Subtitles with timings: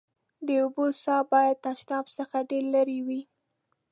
[0.45, 3.21] د اوبو څاه باید تشناب څخه ډېر لېري وي.